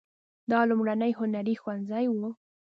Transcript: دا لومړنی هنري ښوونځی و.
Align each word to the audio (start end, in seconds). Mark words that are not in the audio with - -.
دا 0.51 0.59
لومړنی 0.69 1.11
هنري 1.19 1.55
ښوونځی 1.61 2.05
و. 2.09 2.15